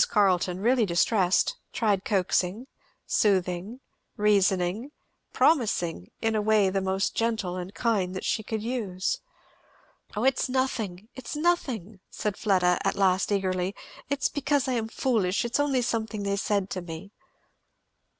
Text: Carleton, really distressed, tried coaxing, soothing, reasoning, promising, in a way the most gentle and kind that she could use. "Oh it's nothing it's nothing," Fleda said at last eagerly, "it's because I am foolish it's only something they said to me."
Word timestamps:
Carleton, 0.09 0.61
really 0.61 0.83
distressed, 0.87 1.57
tried 1.73 2.03
coaxing, 2.05 2.65
soothing, 3.05 3.81
reasoning, 4.17 4.91
promising, 5.31 6.09
in 6.23 6.33
a 6.33 6.41
way 6.41 6.71
the 6.71 6.81
most 6.81 7.13
gentle 7.13 7.55
and 7.55 7.71
kind 7.75 8.15
that 8.15 8.25
she 8.25 8.41
could 8.41 8.63
use. 8.63 9.21
"Oh 10.15 10.23
it's 10.23 10.49
nothing 10.49 11.07
it's 11.13 11.35
nothing," 11.35 11.99
Fleda 12.09 12.79
said 12.81 12.81
at 12.83 12.95
last 12.95 13.31
eagerly, 13.31 13.75
"it's 14.09 14.27
because 14.27 14.67
I 14.67 14.73
am 14.73 14.87
foolish 14.87 15.45
it's 15.45 15.59
only 15.59 15.83
something 15.83 16.23
they 16.23 16.35
said 16.35 16.71
to 16.71 16.81
me." 16.81 17.11